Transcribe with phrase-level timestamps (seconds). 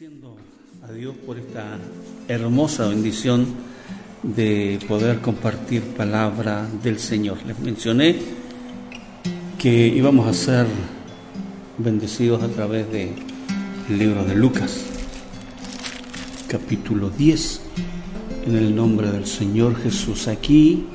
[0.00, 0.34] agradeciendo
[0.88, 1.76] a Dios por esta
[2.26, 3.46] hermosa bendición
[4.22, 7.36] de poder compartir palabra del Señor.
[7.46, 8.16] Les mencioné
[9.58, 10.66] que íbamos a ser
[11.76, 13.10] bendecidos a través del
[13.90, 14.86] libro de Lucas,
[16.48, 17.60] capítulo 10,
[18.46, 20.28] en el nombre del Señor Jesús.
[20.28, 20.86] Aquí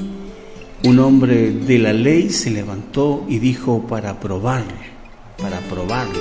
[0.83, 4.95] un hombre de la ley se levantó y dijo para probarle,
[5.37, 6.19] para probarle,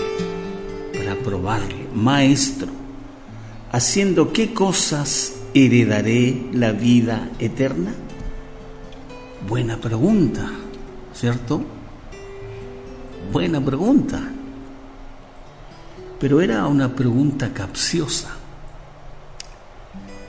[0.93, 2.74] para probarle, maestro,
[3.75, 7.93] haciendo qué cosas heredaré la vida eterna?
[9.49, 10.49] Buena pregunta,
[11.13, 11.61] ¿cierto?
[13.33, 14.31] Buena pregunta.
[16.21, 18.37] Pero era una pregunta capciosa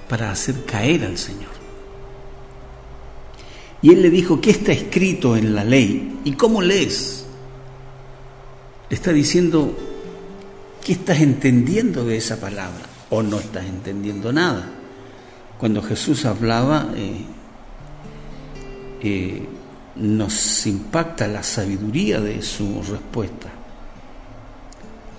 [0.09, 1.53] para hacer caer al Señor.
[3.83, 6.19] Y él le dijo, ¿qué está escrito en la ley?
[6.25, 7.27] ¿Y cómo lees?
[8.89, 9.77] Le está diciendo,
[10.83, 12.94] ¿qué estás entendiendo de esa palabra?
[13.09, 14.67] ¿O no estás entendiendo nada?
[15.59, 17.23] Cuando Jesús hablaba, eh,
[19.01, 19.47] eh,
[19.95, 23.49] nos impacta la sabiduría de su respuesta.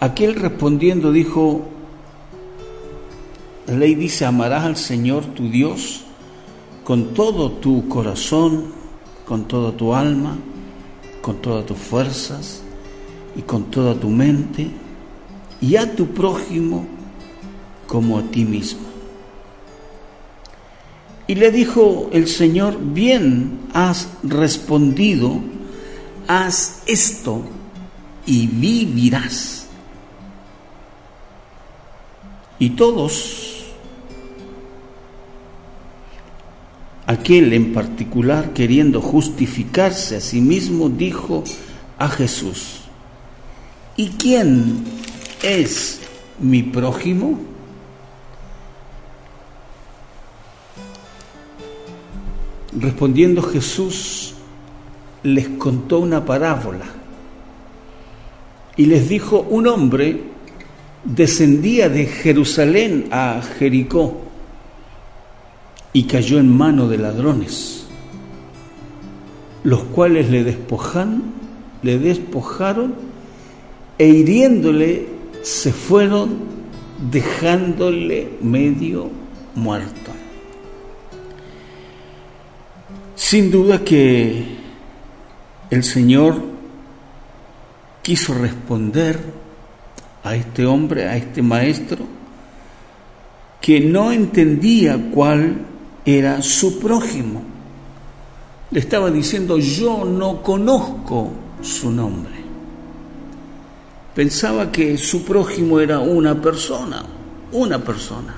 [0.01, 1.67] Aquel respondiendo dijo,
[3.67, 6.03] la ley dice, amarás al Señor tu Dios
[6.85, 8.67] con todo tu corazón,
[9.27, 10.37] con toda tu alma,
[11.23, 12.63] con todas tus fuerzas
[13.35, 14.71] y con toda tu mente,
[15.61, 16.96] y a tu prójimo
[17.87, 18.87] como a ti mismo.
[21.27, 25.41] Y le dijo el Señor, bien has respondido,
[26.29, 27.43] haz esto
[28.27, 29.67] y vivirás.
[32.59, 33.47] Y todos
[37.07, 41.45] Aquel en particular, queriendo justificarse a sí mismo, dijo
[41.99, 42.81] a Jesús,
[43.97, 44.83] ¿y quién
[45.41, 46.01] es
[46.41, 47.39] mi prójimo?
[52.73, 54.35] Respondiendo Jesús,
[55.23, 56.85] les contó una parábola
[58.77, 60.21] y les dijo, un hombre
[61.05, 64.21] descendía de Jerusalén a Jericó
[65.93, 67.87] y cayó en mano de ladrones,
[69.65, 71.23] los cuales le despojan,
[71.83, 72.95] le despojaron
[73.99, 75.09] e hiriéndole
[75.43, 76.39] se fueron
[77.11, 79.11] dejándole medio
[79.55, 80.16] muerto.
[83.17, 84.45] Sin duda que
[85.71, 86.37] el Señor
[88.03, 89.19] quiso responder
[90.23, 92.05] a este hombre, a este maestro,
[93.61, 95.65] que no entendía cuál
[96.05, 97.43] era su prójimo.
[98.71, 102.35] Le estaba diciendo, yo no conozco su nombre.
[104.15, 107.03] Pensaba que su prójimo era una persona,
[107.53, 108.35] una persona.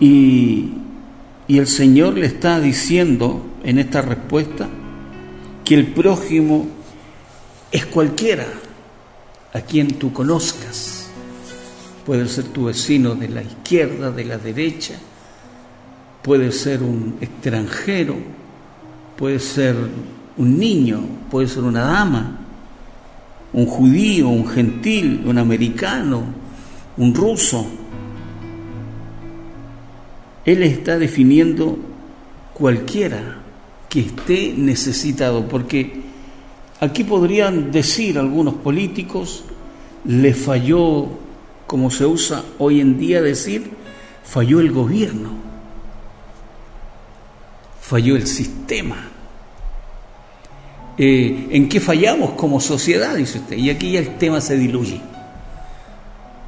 [0.00, 0.72] Y,
[1.48, 4.68] y el Señor le está diciendo en esta respuesta
[5.64, 6.66] que el prójimo
[7.70, 8.46] es cualquiera
[9.52, 10.96] a quien tú conozcas
[12.06, 14.94] puede ser tu vecino de la izquierda, de la derecha,
[16.22, 18.14] puede ser un extranjero,
[19.16, 19.74] puede ser
[20.36, 22.38] un niño, puede ser una dama,
[23.52, 26.22] un judío, un gentil, un americano,
[26.96, 27.66] un ruso.
[30.46, 31.76] Él está definiendo
[32.54, 33.38] cualquiera
[33.88, 36.02] que esté necesitado, porque
[36.80, 39.44] aquí podrían decir algunos políticos,
[40.04, 41.08] le falló
[41.66, 43.70] como se usa hoy en día decir,
[44.24, 45.30] falló el gobierno,
[47.80, 49.08] falló el sistema.
[50.96, 53.16] Eh, ¿En qué fallamos como sociedad?
[53.16, 53.56] Dice usted.
[53.56, 55.00] Y aquí ya el tema se diluye.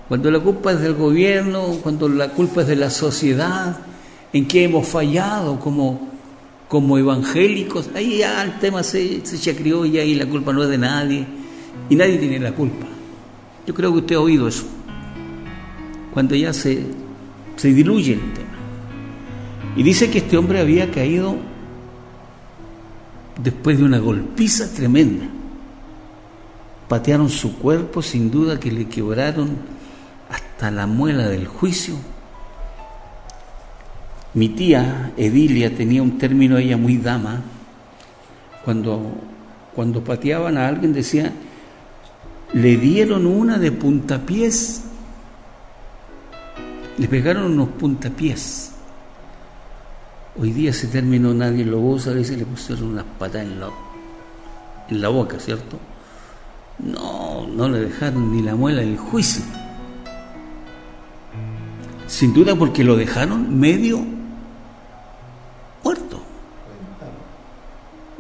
[0.09, 3.77] Cuando la culpa es del gobierno, cuando la culpa es de la sociedad,
[4.33, 6.09] en qué hemos fallado como,
[6.67, 10.71] como evangélicos, ahí ya el tema se, se chacrió y ahí la culpa no es
[10.71, 11.27] de nadie
[11.91, 12.87] y nadie tiene la culpa.
[13.67, 14.65] Yo creo que usted ha oído eso
[16.15, 16.85] cuando ya se,
[17.57, 18.49] se diluye el tema.
[19.77, 21.37] Y dice que este hombre había caído
[23.43, 25.27] después de una golpiza tremenda.
[26.89, 29.78] Patearon su cuerpo, sin duda que le quebraron
[30.59, 31.95] hasta la muela del juicio.
[34.35, 37.43] Mi tía Edilia tenía un término, ella muy dama,
[38.65, 39.01] cuando,
[39.73, 41.33] cuando pateaban a alguien decía,
[42.55, 44.83] le dieron una de puntapiés
[46.99, 48.73] le pegaron unos puntapiés.
[50.41, 53.69] Hoy día ese término nadie lo usa, a veces le pusieron unas patas en la,
[54.89, 55.79] en la boca, ¿cierto?
[56.81, 59.45] No, no le dejaron ni la muela del juicio.
[62.09, 64.01] Sin duda porque lo dejaron medio
[65.85, 66.21] muerto.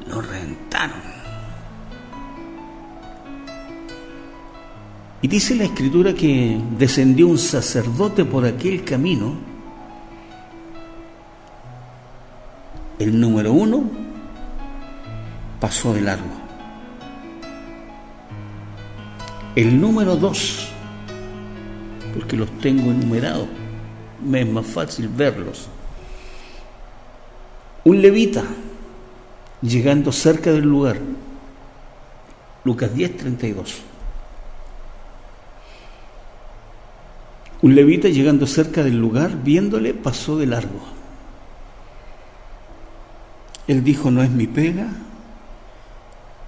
[0.07, 1.01] Lo rentaron.
[5.21, 9.35] Y dice la escritura que descendió un sacerdote por aquel camino.
[12.99, 13.85] El número uno
[15.61, 16.31] pasó de largo.
[19.57, 20.69] El número dos,
[22.15, 23.49] porque los tengo enumerados,
[24.25, 25.69] me es más fácil verlos.
[27.85, 28.45] Un levita
[29.63, 30.99] llegando cerca del lugar,
[32.65, 33.83] Lucas 10, 32.
[37.61, 40.81] Un levita llegando cerca del lugar, viéndole, pasó de largo.
[43.67, 44.89] Él dijo, no es mi pega,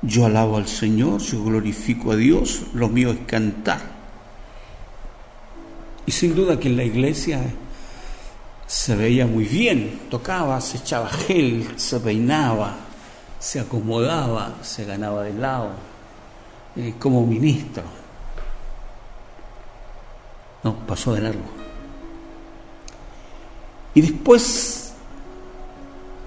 [0.02, 3.99] yo alabo al Señor, yo glorifico a Dios, lo mío es cantar.
[6.10, 7.40] Y sin duda que en la iglesia
[8.66, 12.74] se veía muy bien, tocaba, se echaba gel, se peinaba,
[13.38, 15.70] se acomodaba, se ganaba de lado,
[16.74, 17.84] eh, como ministro.
[20.64, 21.44] No, pasó de largo.
[23.94, 24.92] Y después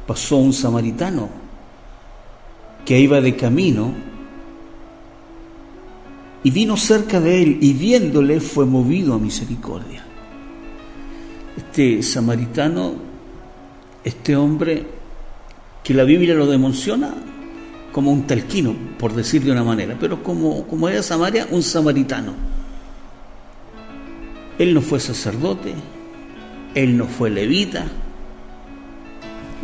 [0.08, 1.28] pasó un samaritano
[2.86, 3.94] que iba de camino
[6.44, 10.04] y vino cerca de él y viéndole fue movido a misericordia.
[11.58, 12.96] Este samaritano,
[14.04, 14.86] este hombre
[15.84, 17.14] que la Biblia lo demenciona
[17.92, 22.34] como un talquino, por decir de una manera, pero como, como era Samaria, un samaritano
[24.60, 25.74] él no fue sacerdote,
[26.76, 27.86] él no fue levita.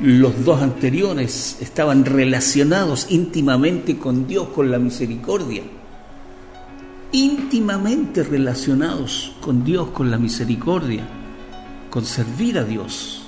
[0.01, 5.61] Los dos anteriores estaban relacionados íntimamente con Dios, con la misericordia.
[7.11, 11.03] Íntimamente relacionados con Dios, con la misericordia,
[11.89, 13.27] con servir a Dios.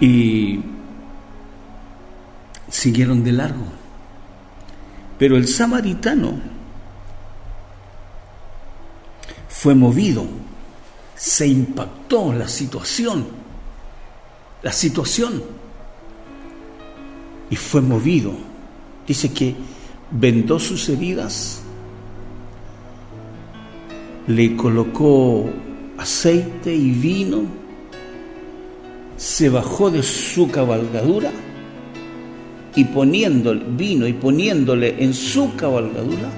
[0.00, 0.60] Y
[2.68, 3.64] siguieron de largo.
[5.18, 6.34] Pero el samaritano
[9.48, 10.26] fue movido,
[11.14, 13.26] se impactó la situación,
[14.62, 15.42] la situación,
[17.50, 18.32] y fue movido.
[19.06, 19.54] Dice que
[20.10, 21.62] vendó sus heridas,
[24.26, 25.48] le colocó
[25.96, 27.42] aceite y vino,
[29.16, 31.30] se bajó de su cabalgadura
[32.74, 36.30] y poniéndole vino y poniéndole en su cabalgadura,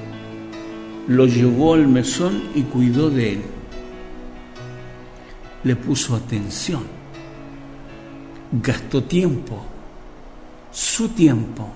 [1.09, 3.43] lo llevó al mesón y cuidó de él.
[5.65, 6.83] Le puso atención,
[8.63, 9.65] gastó tiempo,
[10.73, 11.69] su tiempo,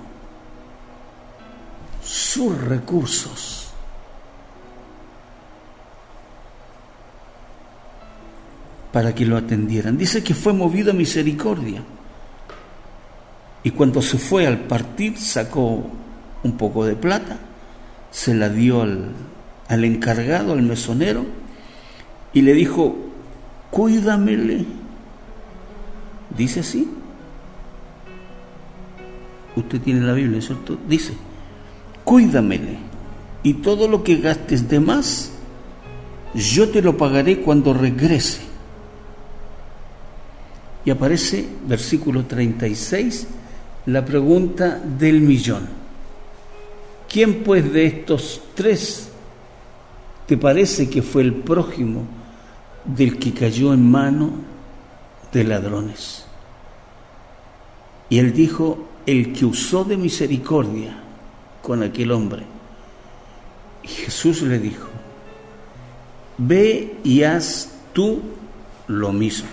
[2.03, 3.62] sus recursos.
[8.93, 9.97] para que lo atendieran.
[9.97, 11.83] Dice que fue movido a misericordia.
[13.65, 15.83] Y cuando se fue al partir sacó
[16.43, 17.38] un poco de plata,
[18.11, 19.12] se la dio al,
[19.69, 21.25] al encargado, al mesonero,
[22.35, 22.97] y le dijo,
[23.71, 24.67] cuídamele.
[26.37, 26.88] Dice así.
[29.56, 30.78] Usted tiene la Biblia, ¿cierto?
[30.88, 31.12] Dice,
[32.04, 32.78] cuídamele.
[33.43, 35.32] Y todo lo que gastes de más,
[36.35, 38.40] yo te lo pagaré cuando regrese.
[40.85, 43.26] Y aparece versículo 36
[43.87, 45.68] la pregunta del millón.
[47.09, 49.11] ¿Quién pues de estos tres
[50.26, 52.04] te parece que fue el prójimo
[52.85, 54.30] del que cayó en mano
[55.32, 56.25] de ladrones?
[58.09, 60.97] Y él dijo, el que usó de misericordia
[61.61, 62.44] con aquel hombre.
[63.82, 64.88] Y Jesús le dijo,
[66.38, 68.21] ve y haz tú
[68.87, 69.49] lo mismo.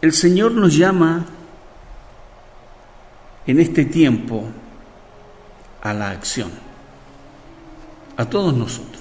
[0.00, 1.26] El Señor nos llama
[3.46, 4.44] en este tiempo
[5.82, 6.50] a la acción,
[8.16, 8.98] a todos nosotros.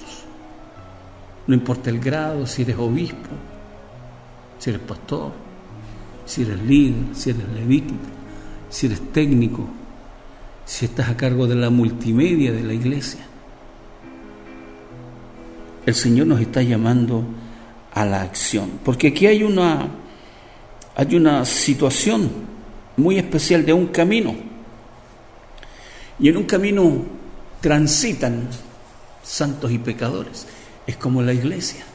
[1.45, 3.29] No importa el grado, si eres obispo,
[4.59, 5.31] si eres pastor,
[6.25, 7.93] si eres líder, si eres levita,
[8.69, 9.67] si eres técnico,
[10.65, 13.21] si estás a cargo de la multimedia de la iglesia.
[15.85, 17.23] El Señor nos está llamando
[17.93, 19.87] a la acción, porque aquí hay una
[20.99, 22.31] hay una situación
[22.97, 24.35] muy especial de un camino.
[26.19, 27.05] Y en un camino
[27.61, 28.49] transitan
[29.21, 30.47] santos y pecadores.
[30.87, 31.85] Es como la iglesia.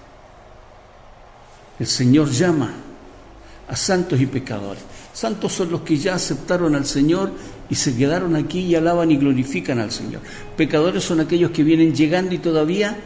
[1.80, 2.72] El Señor llama
[3.66, 4.84] a santos y pecadores.
[5.12, 7.32] Santos son los que ya aceptaron al Señor
[7.68, 10.22] y se quedaron aquí y alaban y glorifican al Señor.
[10.56, 12.96] Pecadores son aquellos que vienen llegando y todavía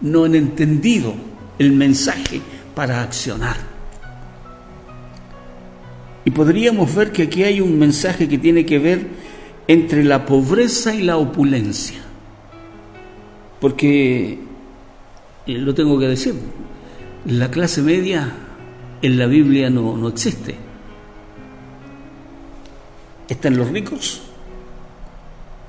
[0.00, 1.14] no han entendido
[1.58, 2.40] el mensaje
[2.74, 3.56] para accionar.
[6.24, 9.06] Y podríamos ver que aquí hay un mensaje que tiene que ver
[9.68, 12.00] entre la pobreza y la opulencia.
[13.60, 14.38] Porque,
[15.46, 16.34] eh, lo tengo que decir,
[17.26, 18.32] la clase media
[19.00, 20.56] en la Biblia no, no existe.
[23.28, 24.22] Están los ricos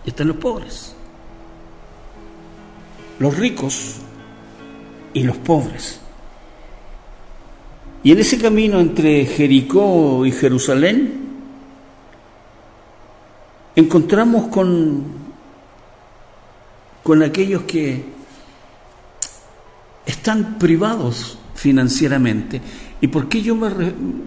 [0.06, 0.96] y están los pobres.
[3.20, 3.96] Los ricos
[5.14, 6.00] y los pobres.
[8.04, 11.26] Y en ese camino entre Jericó y Jerusalén,
[13.76, 15.04] encontramos con,
[17.02, 18.06] con aquellos que
[20.06, 22.62] están privados financieramente.
[23.06, 23.70] ¿Y por qué yo me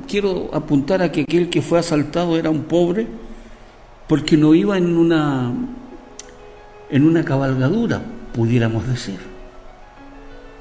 [0.07, 3.09] quiero apuntar a que aquel que fue asaltado era un pobre?
[4.07, 5.53] Porque no iba en una
[6.89, 8.01] en una cabalgadura,
[8.33, 9.19] pudiéramos decir.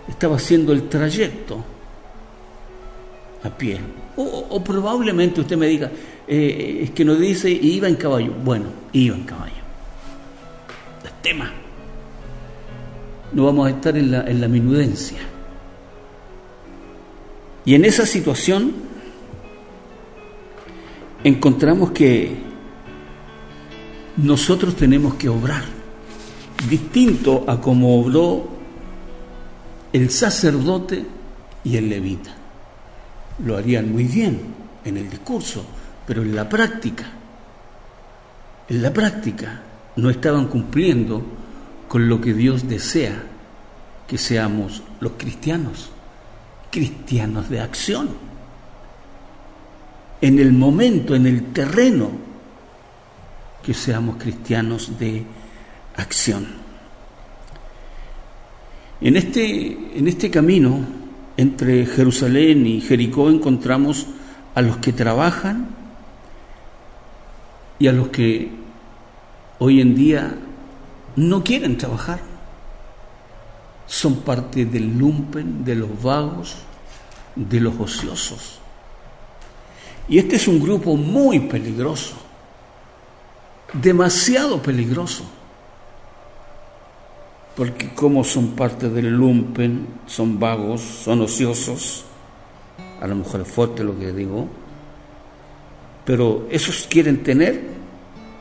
[0.09, 1.63] Estaba haciendo el trayecto
[3.43, 3.81] a pie.
[4.15, 5.91] O, probablemente usted me diga,
[6.27, 8.33] eh, es que nos dice, iba en caballo.
[8.43, 9.61] Bueno, iba en caballo.
[11.03, 11.53] El tema.
[13.31, 15.36] No vamos a estar en la, en la minudencia.
[17.67, 18.71] Y en esa situación
[21.21, 22.33] encontramos que
[24.15, 25.65] nosotros tenemos que obrar
[26.69, 28.47] distinto a como obró
[29.91, 31.03] el sacerdote
[31.65, 32.33] y el levita.
[33.45, 34.39] Lo harían muy bien
[34.85, 35.65] en el discurso,
[36.07, 37.03] pero en la práctica,
[38.69, 39.61] en la práctica
[39.97, 41.21] no estaban cumpliendo
[41.89, 43.23] con lo que Dios desea
[44.07, 45.89] que seamos los cristianos
[46.71, 48.09] cristianos de acción.
[50.21, 52.09] En el momento, en el terreno,
[53.63, 55.23] que seamos cristianos de
[55.95, 56.47] acción.
[59.01, 60.79] En este, en este camino
[61.35, 64.07] entre Jerusalén y Jericó encontramos
[64.55, 65.67] a los que trabajan
[67.77, 68.49] y a los que
[69.59, 70.35] hoy en día
[71.15, 72.21] no quieren trabajar
[73.87, 76.57] son parte del lumpen, de los vagos,
[77.35, 78.59] de los ociosos.
[80.09, 82.15] Y este es un grupo muy peligroso,
[83.73, 85.23] demasiado peligroso,
[87.55, 92.03] porque como son parte del lumpen, son vagos, son ociosos,
[93.01, 94.47] a lo mejor es fuerte lo que digo,
[96.05, 97.61] pero esos quieren tener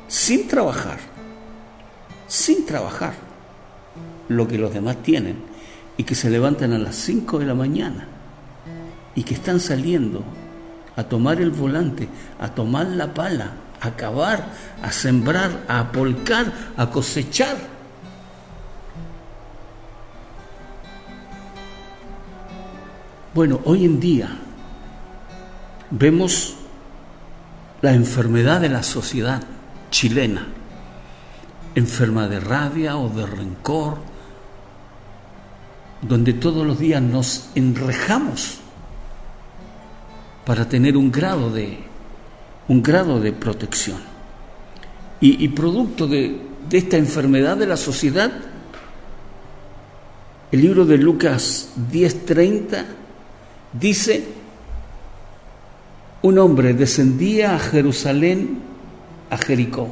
[0.09, 0.99] sin trabajar,
[2.29, 3.26] sin trabajar
[4.29, 5.37] lo que los demás tienen
[5.97, 8.07] y que se levantan a las 5 de la mañana
[9.15, 10.23] y que están saliendo
[10.97, 14.53] a tomar el volante, a tomar la pala, a cavar,
[14.83, 17.57] a sembrar, a apolcar, a cosechar.
[23.35, 24.31] Bueno, hoy en día
[25.91, 26.55] vemos
[27.83, 29.43] la enfermedad de la sociedad
[29.91, 30.47] chilena,
[31.75, 33.99] enferma de rabia o de rencor,
[36.03, 38.59] donde todos los días nos enrejamos
[40.45, 41.79] para tener un grado de,
[42.69, 43.99] un grado de protección.
[45.19, 46.39] Y, producto de,
[46.69, 48.31] de esta enfermedad de la sociedad,
[50.53, 52.85] el libro de Lucas 10:30
[53.73, 54.27] dice,
[56.23, 58.59] un hombre descendía a Jerusalén,
[59.31, 59.89] a Jericó,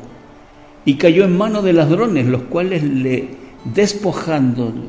[0.84, 3.30] y cayó en manos de ladrones, los cuales le
[3.64, 4.82] despojándolo,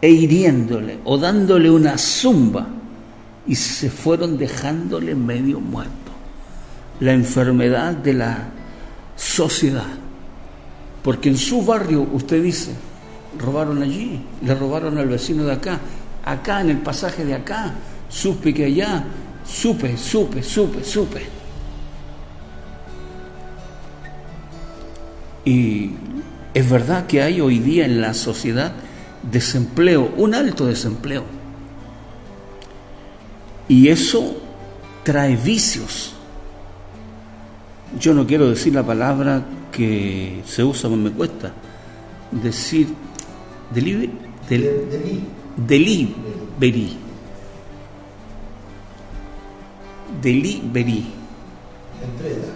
[0.00, 2.66] e hiriéndole o dándole una zumba
[3.46, 5.92] y se fueron dejándole medio muerto.
[7.00, 8.48] La enfermedad de la
[9.16, 9.86] sociedad.
[11.02, 12.72] Porque en su barrio, usted dice,
[13.38, 15.78] robaron allí, le robaron al vecino de acá,
[16.24, 17.72] acá en el pasaje de acá,
[18.08, 19.04] supe que allá,
[19.46, 21.22] supe, supe, supe, supe.
[25.44, 25.92] Y
[26.52, 28.72] es verdad que hay hoy día en la sociedad
[29.22, 31.24] desempleo, un alto desempleo.
[33.68, 34.36] Y eso
[35.02, 36.14] trae vicios.
[37.98, 41.52] Yo no quiero decir la palabra que se usa, me cuesta.
[42.30, 42.88] Decir
[43.72, 44.10] delivery,
[44.48, 44.88] del,
[45.56, 46.96] delivery.
[50.22, 51.06] Delivery.
[52.02, 52.48] Entrega.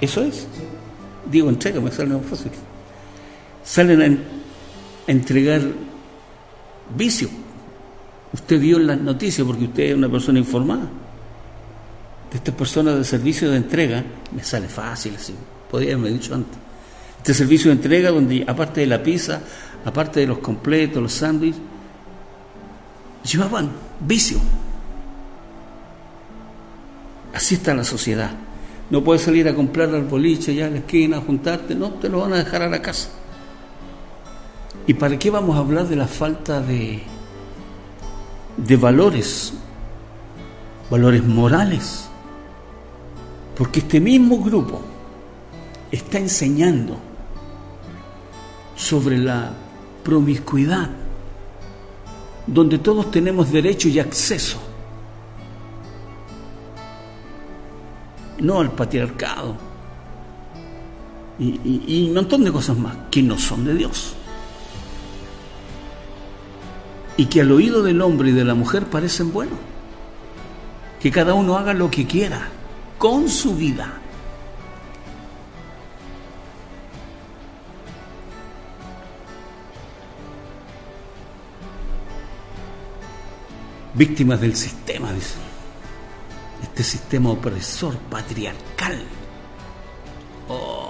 [0.00, 0.46] ¿Eso es?
[1.30, 2.50] Digo entrega, me sale más fácil.
[3.64, 4.41] Salen en
[5.06, 5.62] entregar
[6.96, 7.28] vicio.
[8.32, 10.88] Usted vio las noticias porque usted es una persona informada.
[12.30, 14.02] de estas personas de servicio de entrega,
[14.34, 15.34] me sale fácil así,
[15.70, 16.56] podría haberme dicho antes.
[17.18, 19.42] Este servicio de entrega donde aparte de la pizza,
[19.84, 21.60] aparte de los completos, los sándwiches,
[23.30, 24.38] llevaban vicio.
[27.34, 28.30] Así está la sociedad.
[28.90, 32.08] No puedes salir a comprar al boliche ya en la esquina, a juntarte, no, te
[32.08, 33.10] lo van a dejar a la casa.
[34.86, 37.02] ¿Y para qué vamos a hablar de la falta de,
[38.56, 39.54] de valores,
[40.90, 42.08] valores morales?
[43.56, 44.80] Porque este mismo grupo
[45.90, 46.98] está enseñando
[48.74, 49.52] sobre la
[50.02, 50.90] promiscuidad,
[52.46, 54.58] donde todos tenemos derecho y acceso,
[58.40, 59.72] no al patriarcado
[61.38, 64.14] y, un montón de cosas más que no son de Dios.
[67.16, 69.58] Y que al oído del hombre y de la mujer parecen buenos.
[71.00, 72.48] Que cada uno haga lo que quiera
[72.98, 73.98] con su vida.
[83.94, 85.40] Víctimas del sistema, dicen.
[86.62, 89.02] Este sistema opresor, patriarcal.
[90.48, 90.81] Oh.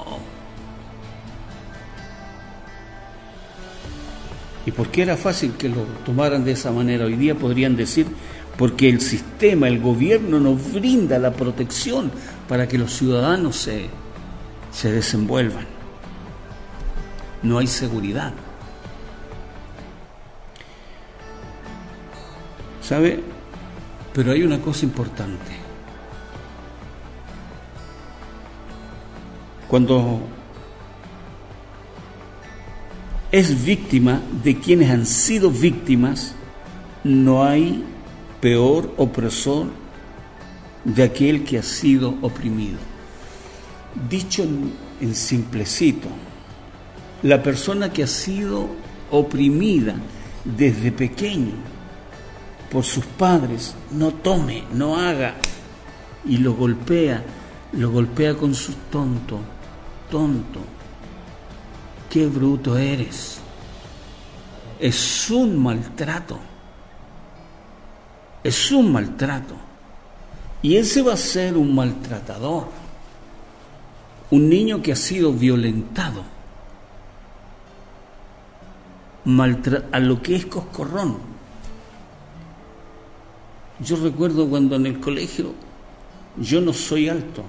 [4.64, 7.07] ¿Y por qué era fácil que lo tomaran de esa manera?
[7.07, 8.07] Hoy día podrían decir
[8.57, 12.11] porque el sistema, el gobierno nos brinda la protección
[12.49, 13.88] para que los ciudadanos se,
[14.71, 15.66] se desenvuelvan.
[17.42, 18.33] No hay seguridad.
[22.83, 23.21] ¿Sabe?
[24.12, 25.52] Pero hay una cosa importante.
[29.66, 30.21] Cuando
[33.32, 36.34] es víctima de quienes han sido víctimas,
[37.02, 37.82] no hay
[38.42, 39.68] peor opresor
[40.84, 42.78] de aquel que ha sido oprimido.
[44.08, 44.44] Dicho
[45.00, 46.08] en, simplecito,
[47.22, 48.68] la persona que ha sido
[49.10, 49.94] oprimida
[50.44, 51.54] desde pequeño
[52.71, 55.36] por sus padres, no tome, no haga,
[56.26, 57.25] y lo golpea,
[57.73, 59.40] lo golpea con su tonto,
[60.10, 60.60] tonto,
[62.12, 63.40] qué bruto eres.
[64.78, 66.38] Es un maltrato
[68.42, 69.54] es un maltrato.
[70.62, 72.66] Y ese va a ser un maltratador,
[74.30, 76.22] un niño que ha sido violentado,
[79.92, 81.18] a lo que es coscorrón.
[83.80, 85.52] Yo recuerdo cuando en el colegio
[86.36, 87.42] yo no soy alto,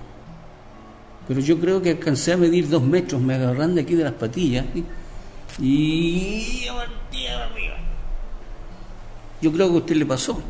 [1.28, 4.14] pero yo creo que alcancé a medir dos metros, me agarran de aquí de las
[4.14, 4.84] patillas y,
[5.60, 6.66] y
[9.42, 10.42] yo creo que a usted le pasó.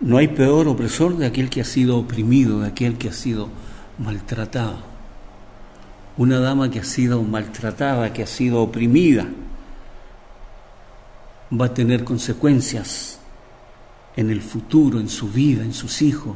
[0.00, 3.48] No hay peor opresor de aquel que ha sido oprimido, de aquel que ha sido
[3.98, 4.78] maltratado.
[6.16, 9.26] Una dama que ha sido maltratada, que ha sido oprimida,
[11.52, 13.15] va a tener consecuencias
[14.16, 16.34] en el futuro, en su vida, en sus hijos,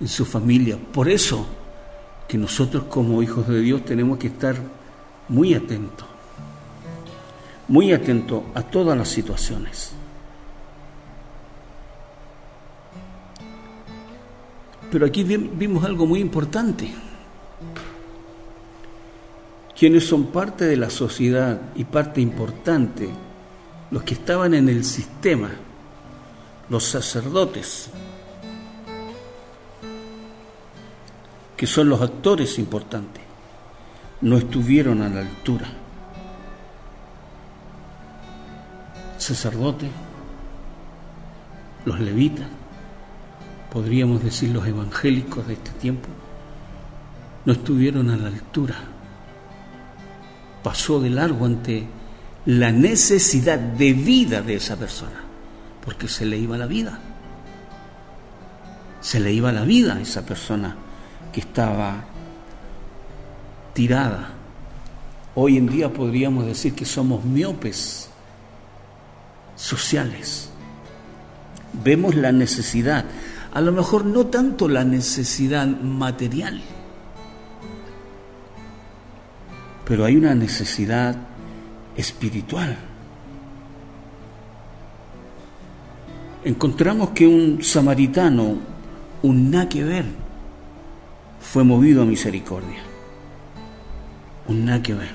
[0.00, 0.78] en su familia.
[0.92, 1.46] Por eso
[2.28, 4.56] que nosotros como hijos de Dios tenemos que estar
[5.28, 6.06] muy atentos,
[7.68, 9.92] muy atentos a todas las situaciones.
[14.90, 16.92] Pero aquí vimos algo muy importante.
[19.78, 23.10] Quienes son parte de la sociedad y parte importante,
[23.90, 25.50] los que estaban en el sistema,
[26.68, 27.90] los sacerdotes,
[31.56, 33.22] que son los actores importantes,
[34.20, 35.66] no estuvieron a la altura.
[39.18, 39.88] Sacerdote,
[41.84, 42.46] los levitas,
[43.72, 46.08] podríamos decir los evangélicos de este tiempo,
[47.44, 48.74] no estuvieron a la altura.
[50.62, 51.86] Pasó de largo ante
[52.46, 55.25] la necesidad de vida de esa persona,
[55.86, 56.98] porque se le iba la vida.
[59.00, 60.76] Se le iba la vida a esa persona
[61.32, 62.04] que estaba
[63.72, 64.30] tirada.
[65.34, 68.10] Hoy en día podríamos decir que somos miopes
[69.54, 70.50] sociales.
[71.72, 73.06] Vemos la necesidad
[73.56, 76.60] a lo mejor no tanto la necesidad material,
[79.86, 81.16] pero hay una necesidad
[81.96, 82.76] espiritual.
[86.46, 88.56] Encontramos que un samaritano,
[89.22, 90.04] un nada que ver,
[91.40, 92.78] fue movido a misericordia.
[94.46, 95.10] Un nada que ver.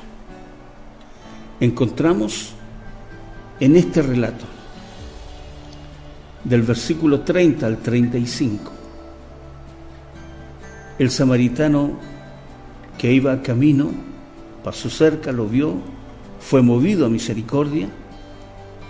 [1.62, 2.52] Encontramos
[3.62, 4.44] en este relato,
[6.44, 8.72] del versículo 30 al 35,
[11.00, 11.92] el samaritano
[12.98, 13.90] que iba camino
[14.66, 15.76] pasó cerca, lo vio,
[16.42, 17.88] fue movido a misericordia,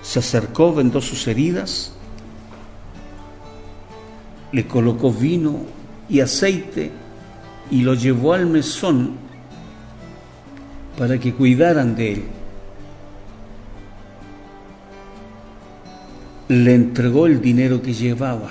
[0.02, 1.94] se acercó, vendó sus heridas,
[4.52, 5.60] le colocó vino
[6.10, 6.92] y aceite
[7.70, 9.16] y lo llevó al mesón
[10.98, 12.24] para que cuidaran de él.
[16.50, 18.50] Le entregó el dinero que llevaba.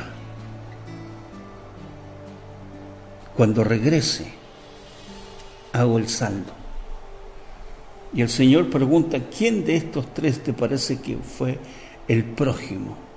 [3.37, 4.33] Cuando regrese,
[5.73, 6.53] hago el saldo.
[8.13, 11.59] Y el Señor pregunta, ¿quién de estos tres te parece que fue
[12.09, 13.10] el prójimo?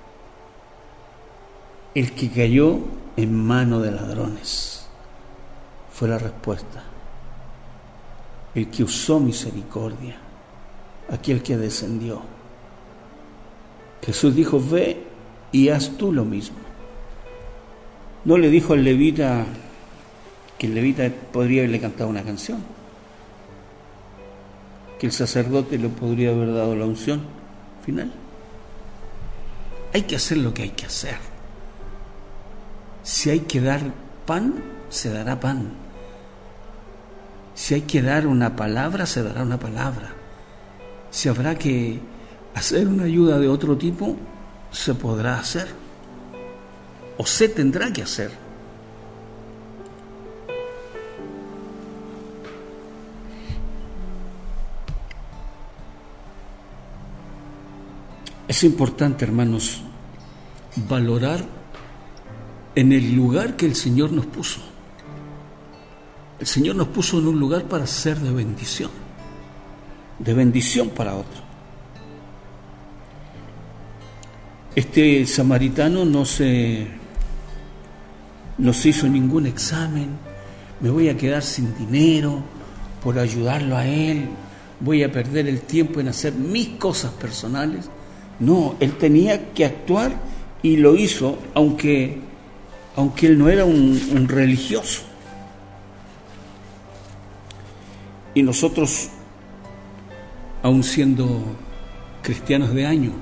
[1.94, 2.78] El que cayó
[3.16, 4.86] en mano de ladrones.
[5.92, 6.82] Fue la respuesta.
[8.54, 10.16] El que usó misericordia.
[11.10, 12.22] Aquel que descendió.
[14.02, 15.02] Jesús dijo, ve
[15.52, 16.58] y haz tú lo mismo.
[18.24, 19.44] No le dijo al levita
[20.58, 22.74] que el levita podría haberle cantado una canción
[24.98, 27.22] que el sacerdote le podría haber dado la unción
[27.84, 28.12] final.
[29.92, 31.33] Hay que hacer lo que hay que hacer.
[33.04, 33.82] Si hay que dar
[34.24, 35.68] pan, se dará pan.
[37.54, 40.08] Si hay que dar una palabra, se dará una palabra.
[41.10, 42.00] Si habrá que
[42.54, 44.16] hacer una ayuda de otro tipo,
[44.72, 45.68] se podrá hacer.
[47.18, 48.30] O se tendrá que hacer.
[58.48, 59.82] Es importante, hermanos,
[60.88, 61.63] valorar
[62.74, 64.60] en el lugar que el Señor nos puso.
[66.38, 68.90] El Señor nos puso en un lugar para ser de bendición,
[70.18, 71.42] de bendición para otro.
[74.74, 76.88] Este samaritano no se,
[78.58, 80.08] no se hizo ningún examen,
[80.80, 82.42] me voy a quedar sin dinero
[83.02, 84.28] por ayudarlo a él,
[84.80, 87.88] voy a perder el tiempo en hacer mis cosas personales
[88.40, 90.12] no, él tenía que actuar
[90.62, 92.18] y lo hizo, aunque,
[92.96, 95.02] aunque él no era un, religioso.
[98.34, 99.10] Y nosotros,
[100.62, 101.42] aun siendo
[102.22, 103.12] cristianos de año,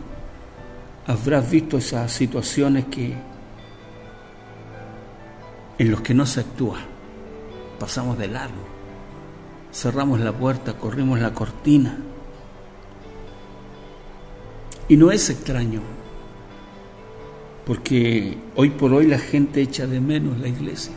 [1.07, 3.15] habrás visto esas situaciones que
[5.79, 6.79] en los que no se actúa.
[7.79, 8.65] Pasamos de largo,
[9.73, 11.99] cerramos la puerta, corrimos la cortina
[14.89, 15.81] y no es extraño,
[17.67, 20.93] porque hoy por hoy la gente echa de menos la iglesia.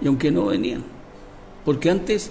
[0.00, 0.84] Y aunque no venían,
[1.64, 2.30] porque antes,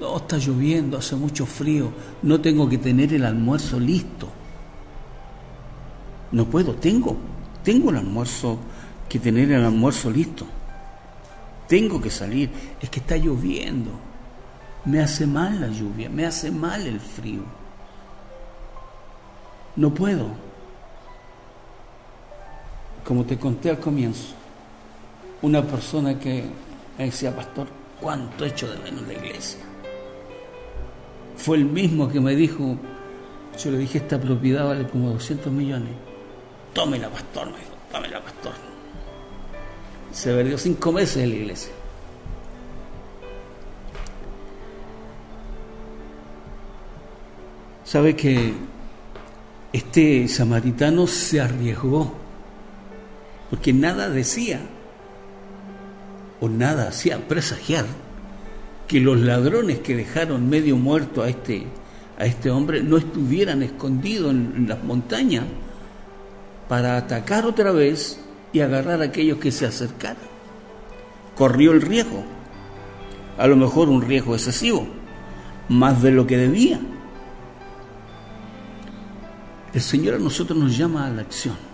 [0.00, 4.28] no, está lloviendo, hace mucho frío, no tengo que tener el almuerzo listo.
[6.32, 7.16] No puedo, tengo,
[7.62, 8.58] tengo el almuerzo
[9.08, 10.46] que tener el almuerzo listo.
[11.68, 12.50] Tengo que salir,
[12.80, 13.90] es que está lloviendo.
[14.84, 17.42] Me hace mal la lluvia, me hace mal el frío.
[19.76, 20.51] No puedo.
[23.04, 24.34] Como te conté al comienzo,
[25.42, 26.44] una persona que
[26.98, 27.66] me decía, pastor,
[28.00, 29.60] ¿cuánto he hecho de menos la iglesia?
[31.36, 32.76] Fue el mismo que me dijo,
[33.58, 35.90] yo le dije, esta propiedad vale como 200 millones.
[36.72, 38.52] Tómela, pastor, me dijo, tómela, pastor.
[40.12, 41.72] Se perdió cinco meses en la iglesia.
[47.84, 48.54] ¿Sabe que
[49.72, 52.21] este samaritano se arriesgó,
[53.52, 54.60] porque nada decía
[56.40, 57.84] o nada hacía presagiar
[58.88, 61.66] que los ladrones que dejaron medio muerto a este,
[62.18, 65.44] a este hombre no estuvieran escondidos en, en las montañas
[66.66, 68.18] para atacar otra vez
[68.54, 70.16] y agarrar a aquellos que se acercaran.
[71.36, 72.24] Corrió el riesgo,
[73.36, 74.86] a lo mejor un riesgo excesivo,
[75.68, 76.80] más de lo que debía.
[79.74, 81.71] El Señor a nosotros nos llama a la acción,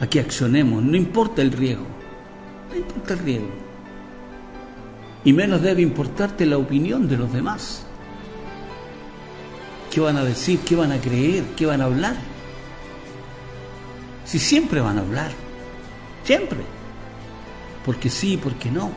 [0.00, 1.86] a que accionemos, no importa el riesgo,
[2.70, 3.50] no importa el riesgo.
[5.24, 7.84] Y menos debe importarte la opinión de los demás.
[9.90, 10.60] ¿Qué van a decir?
[10.60, 11.44] ¿Qué van a creer?
[11.56, 12.16] ¿Qué van a hablar?
[14.24, 15.32] Si siempre van a hablar,
[16.24, 16.60] siempre.
[17.84, 18.92] Porque sí, porque no.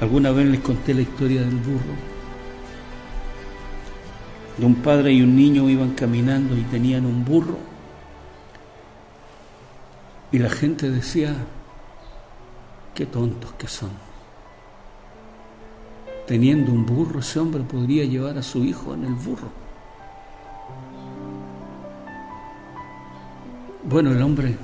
[0.00, 2.11] Alguna vez les conté la historia del burro
[4.66, 7.58] un padre y un niño iban caminando y tenían un burro.
[10.30, 11.34] Y la gente decía,
[12.94, 13.90] qué tontos que son.
[16.26, 19.50] teniendo un burro, ese hombre podría llevar a su hijo en el burro.
[23.84, 24.56] Bueno, el hombre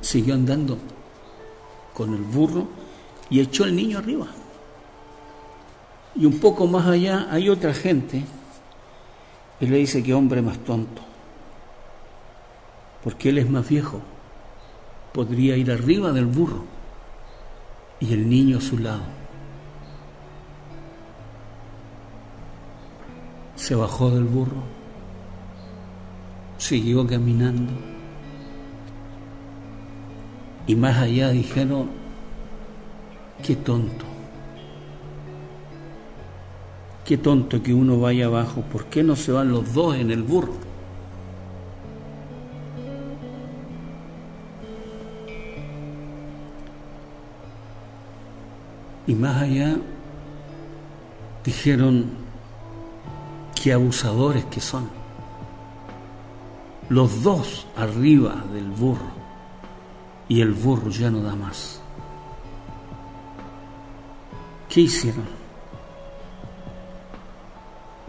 [0.00, 0.78] siguió andando
[1.94, 2.66] con el burro
[3.28, 4.26] y echó al niño arriba.
[6.14, 8.24] Y un poco más allá hay otra gente
[9.60, 11.02] y le dice que hombre más tonto,
[13.04, 14.00] porque él es más viejo,
[15.12, 16.64] podría ir arriba del burro
[18.00, 19.02] y el niño a su lado.
[23.54, 24.62] Se bajó del burro,
[26.56, 27.72] siguió caminando
[30.66, 31.90] y más allá dijeron,
[33.42, 34.04] qué tonto,
[37.10, 40.22] qué tonto que uno vaya abajo, ¿por qué no se van los dos en el
[40.22, 40.54] burro?
[49.08, 49.76] Y más allá
[51.44, 52.10] dijeron
[53.60, 54.88] qué abusadores que son.
[56.90, 59.10] Los dos arriba del burro
[60.28, 61.80] y el burro ya no da más.
[64.68, 65.39] ¿Qué hicieron?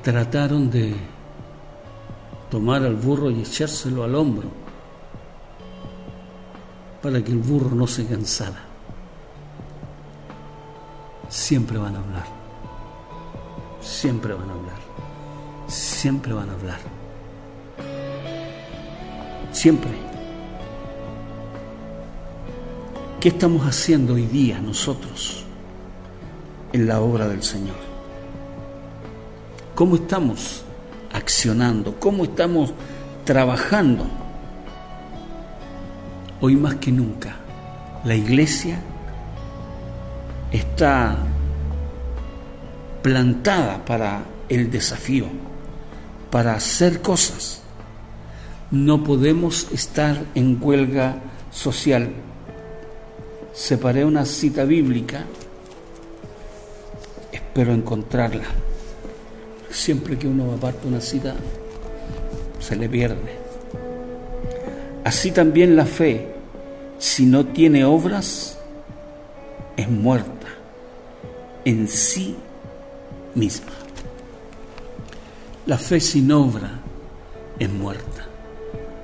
[0.04, 0.96] Trataron de
[2.50, 4.50] tomar al burro y echárselo al hombro
[7.02, 8.72] para que el burro no se cansara
[11.32, 12.26] siempre van a hablar.
[13.82, 14.78] Siempre van a hablar.
[15.68, 16.80] Siempre van a hablar.
[19.52, 19.92] Siempre.
[23.20, 25.46] ¿Qué estamos haciendo hoy día nosotros
[26.74, 27.91] en la obra del Señor?
[29.82, 30.62] ¿Cómo estamos
[31.12, 32.00] accionando?
[32.00, 32.72] ¿Cómo estamos
[33.26, 34.06] trabajando?
[36.40, 37.38] Hoy más que nunca,
[38.06, 38.80] la iglesia
[40.52, 41.18] está
[43.02, 45.26] plantada para el desafío,
[46.30, 47.64] para hacer cosas.
[48.70, 51.16] No podemos estar en huelga
[51.50, 52.12] social.
[53.52, 55.26] Separé una cita bíblica,
[57.32, 58.46] espero encontrarla.
[59.72, 61.34] Siempre que uno aparte una cita,
[62.60, 63.40] se le pierde.
[65.04, 66.28] Así también la fe,
[67.00, 68.58] si no tiene obras,
[69.76, 70.48] es muerta
[71.66, 72.36] en sí
[73.36, 73.72] misma.
[75.66, 76.80] La fe sin obra
[77.58, 78.26] es muerta.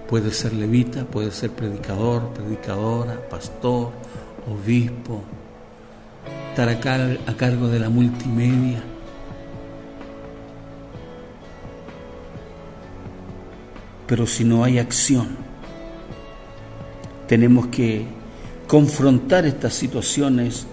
[0.09, 3.91] Puede ser levita, puede ser predicador, predicadora, pastor,
[4.49, 5.21] obispo,
[6.49, 8.81] estar a cargo de la multimedia.
[14.07, 15.27] Pero si no hay acción,
[17.27, 18.07] tenemos que
[18.67, 20.65] confrontar estas situaciones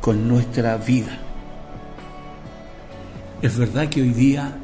[0.00, 1.18] con nuestra vida.
[3.40, 4.56] Es verdad que hoy día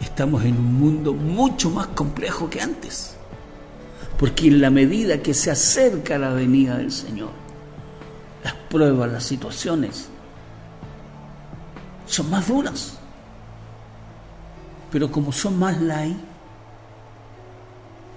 [0.00, 3.16] estamos en un mundo mucho más complejo que antes,
[4.18, 7.30] porque en la medida que se acerca la venida del Señor,
[8.42, 10.08] las pruebas, las situaciones
[12.06, 12.98] son más duras,
[14.90, 16.29] pero como son más light,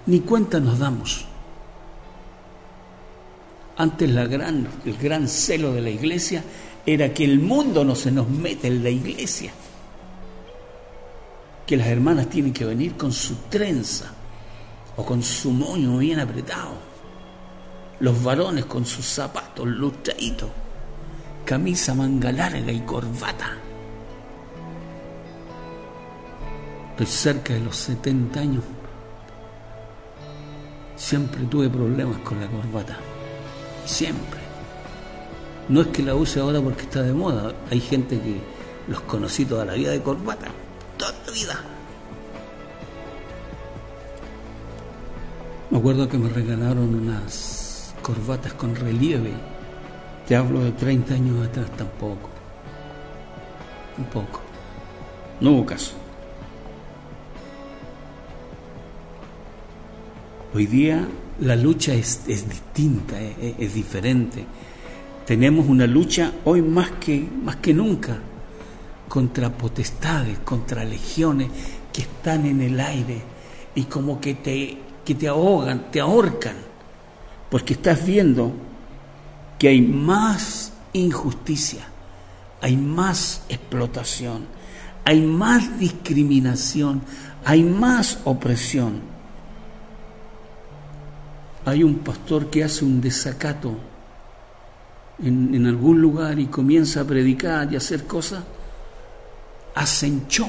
[0.06, 1.26] ni cuenta nos damos.
[3.76, 6.44] Antes el gran celo de la iglesia
[6.86, 9.52] era que el mundo no se nos mete en la iglesia
[11.66, 14.12] que las hermanas tienen que venir con su trenza
[14.96, 16.74] o con su moño bien apretado,
[18.00, 20.50] los varones con sus zapatos lustraditos,
[21.44, 23.56] camisa manga larga y corbata.
[26.90, 28.64] Estoy cerca de los 70 años.
[30.96, 32.96] Siempre tuve problemas con la corbata.
[33.84, 34.40] Siempre.
[35.68, 37.52] No es que la use ahora porque está de moda.
[37.70, 38.40] Hay gente que
[38.88, 40.48] los conocí toda la vida de corbata
[40.96, 41.60] toda la vida.
[45.70, 49.32] Me acuerdo que me regalaron unas corbatas con relieve.
[50.26, 52.30] Te hablo de 30 años atrás tampoco.
[53.98, 54.40] Un poco.
[55.40, 56.03] No hubo caso.
[60.54, 61.04] Hoy día
[61.40, 64.44] la lucha es, distinta, es, es, diferente.
[65.26, 68.16] Tenemos una lucha hoy más que, más que nunca
[69.08, 71.48] contra potestades, contra legiones
[71.92, 73.20] que están en el aire
[73.74, 76.54] y como que te, que te ahogan, te ahorcan,
[77.50, 78.52] porque estás viendo
[79.58, 81.84] que hay más injusticia,
[82.60, 84.46] hay más explotación,
[85.04, 87.02] hay más discriminación,
[87.44, 89.13] hay más opresión.
[91.64, 93.76] Hay un pastor que hace un desacato
[95.22, 98.42] en, algún lugar y comienza a predicar y a hacer cosas,
[99.74, 100.48] hacen show,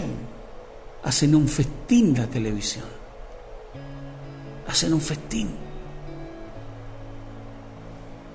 [1.04, 2.86] hacen un festín la televisión,
[4.67, 5.49] hacen un festín,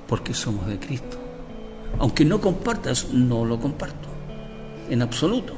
[0.06, 1.18] porque somos de Cristo.
[1.98, 4.08] Aunque no compartas, no lo comparto,
[4.88, 5.54] en absoluto.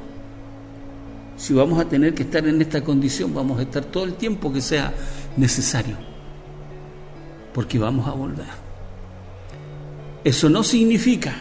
[1.36, 4.52] Si vamos a tener que estar en esta condición, vamos a estar todo el tiempo
[4.52, 4.92] que sea
[5.36, 5.96] necesario,
[7.54, 8.46] porque vamos a volver.
[10.24, 11.34] Eso no significa,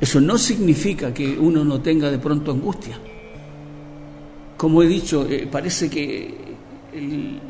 [0.00, 2.98] eso no significa que uno no tenga de pronto angustia.
[4.56, 6.34] Como he dicho, eh, parece que
[6.94, 7.40] el,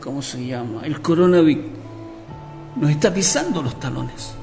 [0.00, 0.84] ¿cómo se llama?
[0.84, 1.64] El coronavirus
[2.76, 4.34] nos está pisando los talones.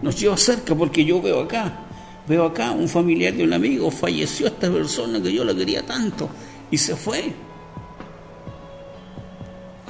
[0.00, 1.80] Nos lleva cerca porque yo veo acá,
[2.26, 6.28] veo acá un familiar de un amigo, falleció esta persona que yo la quería tanto
[6.70, 7.32] y se fue.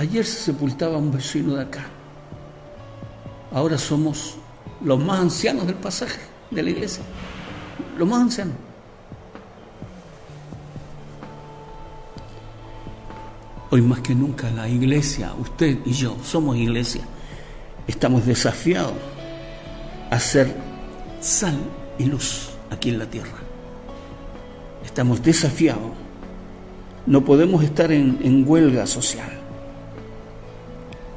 [0.02, 1.84] Ayer se sepultaba un vecino de acá.
[3.52, 4.34] Ahora somos
[4.84, 6.18] los más ancianos del pasaje
[6.50, 7.04] de la iglesia.
[7.96, 8.56] Los más ancianos.
[13.70, 17.02] Hoy más que nunca la iglesia, usted y yo, somos iglesia.
[17.86, 18.94] Estamos desafiados
[20.10, 20.52] a ser
[21.20, 21.56] sal
[21.96, 23.38] y luz aquí en la tierra.
[24.84, 25.92] Estamos desafiados.
[27.06, 29.41] No podemos estar en, en huelga social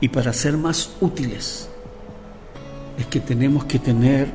[0.06, 1.68] y para ser más útiles
[2.96, 4.28] es que tenemos que tener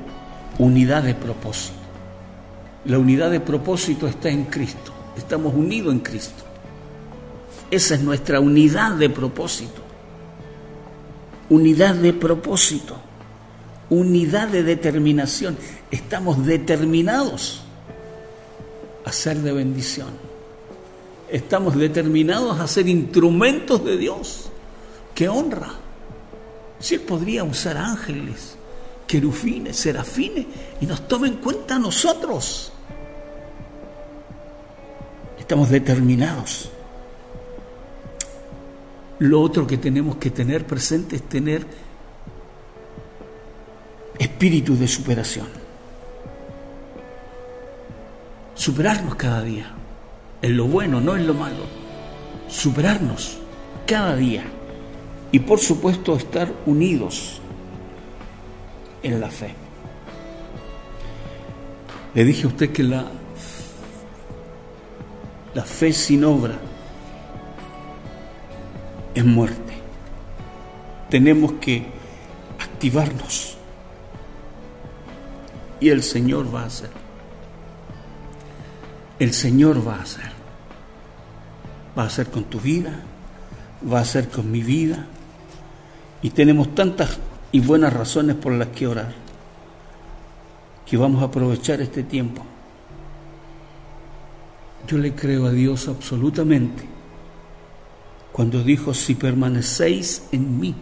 [0.58, 1.78] unidad de propósito.
[2.86, 4.92] La unidad de propósito está en Cristo.
[5.16, 6.42] Estamos unidos en Cristo.
[7.70, 9.80] Esa es nuestra unidad de propósito.
[11.50, 12.96] Unidad de propósito.
[13.90, 15.56] Unidad de determinación.
[15.92, 17.62] Estamos determinados
[19.04, 20.08] a ser de bendición.
[21.30, 24.49] Estamos determinados a ser instrumentos de Dios
[25.20, 25.68] qué honra.
[26.78, 28.56] Si Él podría usar ángeles,
[29.06, 30.46] querufines, serafines
[30.80, 32.72] y nos toma en cuenta a nosotros.
[35.38, 36.70] Estamos determinados.
[39.18, 41.66] Lo otro que tenemos que tener presente es tener
[44.18, 45.48] espíritu de superación.
[48.54, 49.70] Superarnos cada día,
[50.40, 51.66] en lo bueno, no en lo malo.
[52.48, 53.36] Superarnos
[53.86, 54.44] cada día
[55.32, 57.40] y por supuesto estar unidos
[59.02, 59.54] en la fe.
[62.14, 63.06] Le dije a usted que la,
[65.54, 66.58] la fe sin obra
[69.14, 69.74] es muerte.
[71.08, 71.86] Tenemos que
[72.58, 73.56] activarnos
[75.80, 76.90] y el Señor va a hacer.
[79.18, 80.30] El Señor va a hacer.
[81.98, 83.00] Va a hacer con tu vida,
[83.90, 85.06] va a hacer con mi vida,
[86.22, 87.18] y tenemos tantas
[87.52, 89.12] y buenas razones por las que orar,
[90.86, 92.42] que vamos a aprovechar este tiempo.
[94.86, 96.84] Yo le creo a Dios absolutamente
[98.32, 100.74] cuando dijo, si permanecéis en mí,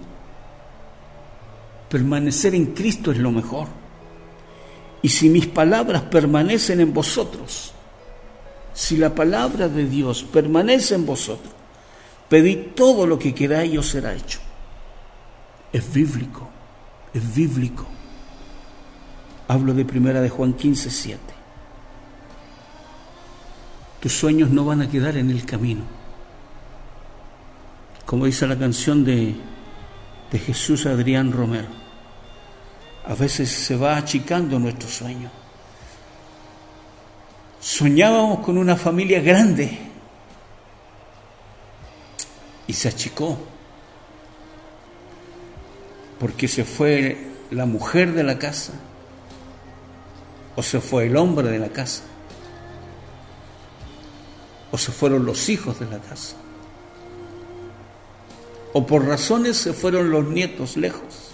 [1.88, 3.68] permanecer en Cristo es lo mejor.
[5.00, 7.72] Y si mis palabras permanecen en vosotros,
[8.74, 11.52] si la palabra de Dios permanece en vosotros,
[12.28, 14.40] pedid todo lo que queráis y os será hecho
[15.72, 16.48] es bíblico,
[17.12, 17.86] es bíblico.
[19.48, 21.20] Hablo de primera de Juan 15, 7.
[24.00, 25.82] Tus sueños no van a quedar en el camino.
[28.04, 29.34] Como dice la canción de,
[30.30, 31.68] de Jesús Adrián Romero,
[33.06, 35.30] a veces se va achicando nuestro sueño.
[37.60, 39.78] Soñábamos con una familia grande
[42.66, 43.38] y se achicó
[46.18, 47.16] porque se fue
[47.50, 48.72] la mujer de la casa
[50.56, 52.02] o se fue el hombre de la casa
[54.70, 56.36] o se fueron los hijos de la casa
[58.72, 61.30] o por razones se fueron los nietos lejos.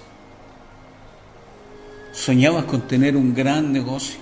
[2.12, 4.20] Soñabas con tener un gran negocio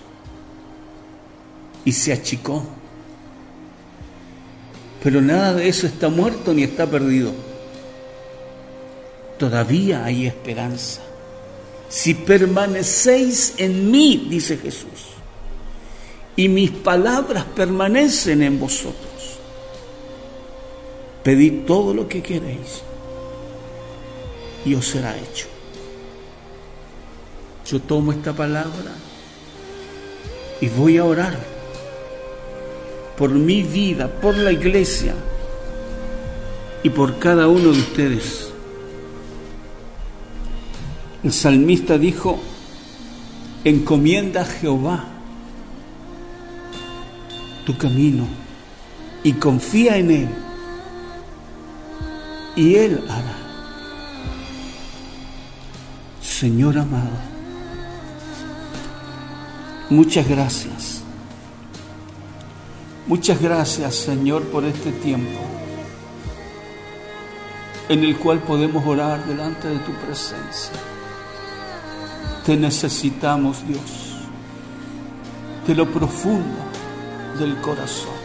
[1.84, 2.64] y se achicó.
[5.02, 7.32] Pero nada de eso está muerto ni está perdido
[9.43, 11.01] todavía hay esperanza.
[11.88, 15.16] Si permanecéis en mí, dice Jesús,
[16.36, 19.40] y mis palabras permanecen en vosotros,
[21.24, 22.82] pedid todo lo que queréis
[24.64, 25.49] y os será hecho.
[27.66, 28.93] Yo tomo esta palabra
[30.61, 31.36] y voy a orar
[33.18, 35.14] por mi vida, por la iglesia
[36.84, 38.51] y por cada uno de ustedes
[41.22, 42.40] El salmista dijo,
[43.64, 45.04] encomienda a Jehová
[47.64, 48.26] tu camino
[49.22, 50.28] y confía en Él
[52.56, 53.36] y Él hará.
[56.20, 57.10] Señor amado,
[59.90, 61.02] muchas gracias.
[63.06, 65.38] Muchas gracias, Señor, por este tiempo
[67.88, 70.72] en el cual podemos orar delante de tu presencia.
[72.45, 73.80] Te necesitamos, Dios,
[75.66, 76.59] de lo profundo
[77.38, 78.22] del corazón.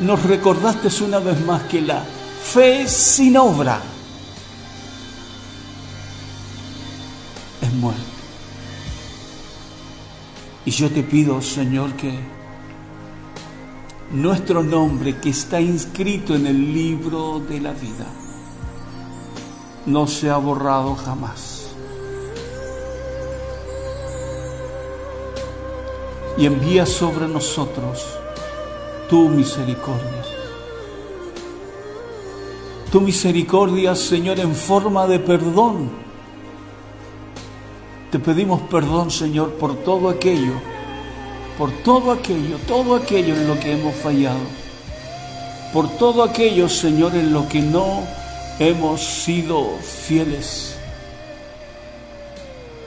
[0.00, 3.80] Nos recordaste una vez más que la fe sin obra
[7.60, 8.02] es muerte.
[10.66, 12.18] Y yo te pido, Señor, que
[14.12, 18.06] nuestro nombre que está inscrito en el libro de la vida
[19.86, 21.68] no se ha borrado jamás.
[26.36, 28.04] Y envía sobre nosotros
[29.08, 30.24] tu misericordia.
[32.90, 35.90] Tu misericordia, Señor, en forma de perdón.
[38.10, 40.54] Te pedimos perdón, Señor, por todo aquello,
[41.58, 44.38] por todo aquello, todo aquello en lo que hemos fallado,
[45.72, 48.04] por todo aquello, Señor, en lo que no
[48.58, 50.76] hemos sido fieles.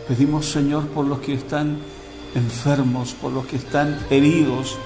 [0.08, 1.80] Pedimos, Señor, por los que están
[2.36, 4.78] enfermos, por los que están heridos.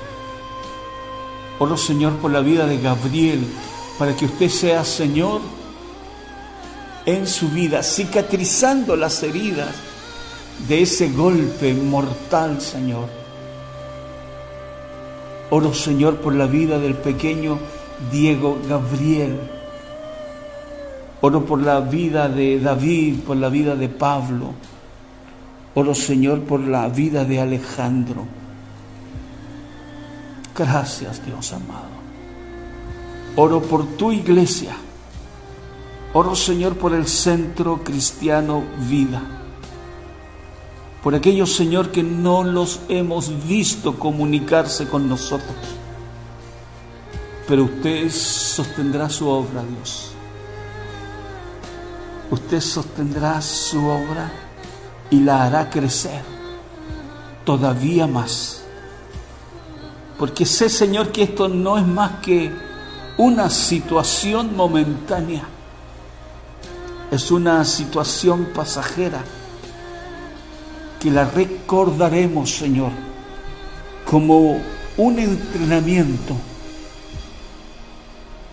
[1.59, 3.45] Oro, Señor, por la vida de Gabriel,
[3.99, 5.41] para que usted sea, Señor,
[7.05, 9.69] en su vida, cicatrizando las heridas
[10.67, 13.07] de ese golpe mortal, Señor.
[15.51, 17.59] Oro, Señor, por la vida del pequeño
[18.11, 19.60] Diego Gabriel
[21.21, 24.53] Oro por la vida de David, por la vida de Pablo.
[25.75, 28.25] Oro, Señor, por la vida de Alejandro.
[30.57, 32.01] Gracias, Dios amado.
[33.35, 34.75] Oro por tu iglesia.
[36.13, 39.21] Oro, Señor, por el centro cristiano vida.
[41.03, 45.55] Por aquellos, Señor, que no los hemos visto comunicarse con nosotros.
[47.47, 50.11] Pero usted sostendrá su obra, Dios
[52.31, 54.31] usted sostendrá su obra
[55.09, 56.23] y la hará crecer
[57.45, 58.63] todavía más.
[60.17, 62.51] Porque sé, Señor, que esto no es más que
[63.17, 65.43] una situación momentánea.
[67.11, 69.21] Es una situación pasajera
[70.99, 72.91] que la recordaremos, Señor,
[74.09, 74.59] como
[74.97, 76.35] un entrenamiento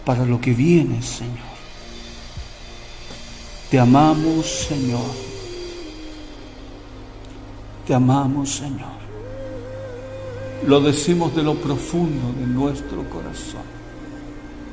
[0.05, 1.47] para lo que viene, Señor.
[3.70, 5.10] Te amamos, Señor.
[7.86, 8.96] Te amamos, Señor.
[10.66, 13.68] Lo decimos de lo profundo de nuestro corazón.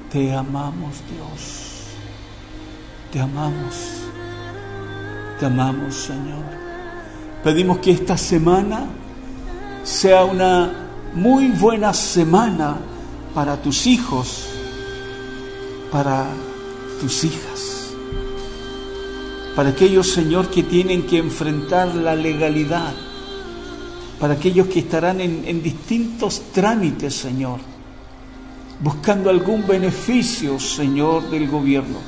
[0.09, 1.87] Te amamos, Dios.
[3.11, 3.75] Te amamos.
[5.41, 6.45] Te amamos, Señor.
[7.43, 8.85] Pedimos que esta semana
[9.83, 10.71] sea una
[11.13, 12.77] muy buena semana
[13.33, 14.47] para tus hijos,
[15.91, 16.27] para
[17.01, 17.74] tus hijas
[19.55, 22.93] para aquellos, Señor, que tienen que enfrentar la legalidad,
[24.19, 27.59] para aquellos que estarán en, distintos trámites, Señor,
[28.81, 31.99] buscando algún beneficio, Señor, del gobierno.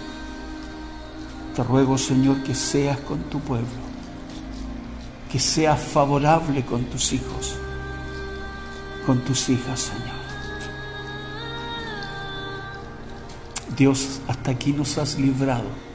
[1.56, 3.68] Te ruego, Señor, que seas con tu pueblo,
[5.32, 7.56] que seas favorable con tus hijos,
[9.06, 10.18] con tus hijas, Señor.
[13.78, 15.88] Dios, hasta aquí nos has librado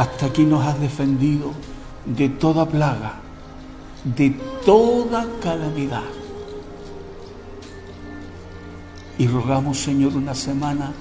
[0.00, 1.52] hasta aquí nos has defendido
[2.06, 3.20] de toda plaga,
[4.02, 4.30] de
[4.64, 6.08] toda calamidad.
[9.18, 10.94] Y rogamos, Señor, una semana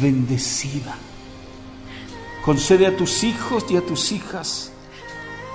[0.00, 0.94] bendecida.
[2.44, 4.70] Concede a tus hijos y a tus hijas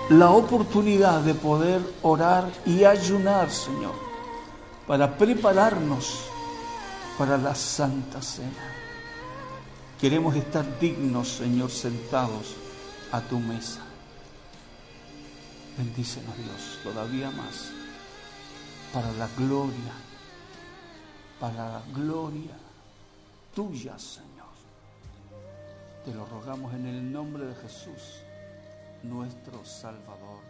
[0.09, 3.95] la oportunidad de poder orar y ayunar, Señor,
[4.85, 6.25] para prepararnos
[7.17, 8.67] para la Santa Cena.
[9.97, 12.60] Queremos estar dignos, Señor, sentados
[13.11, 13.81] a tu mesa.
[15.77, 17.71] Bendícenos Dios todavía más
[18.93, 19.93] para la gloria,
[21.39, 22.57] para la gloria
[23.55, 24.31] tuya, Señor.
[26.05, 28.21] Te lo rogamos en el nombre de Jesús,
[29.03, 30.40] nuestro Salvador.